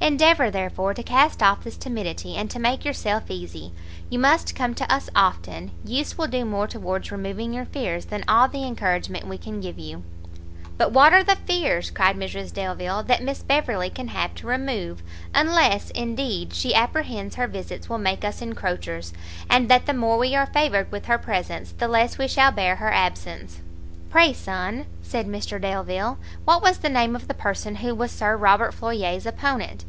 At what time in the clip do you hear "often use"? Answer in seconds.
5.16-6.18